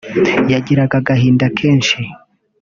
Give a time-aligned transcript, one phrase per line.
[0.51, 1.97] yagiraga agahinda kenshi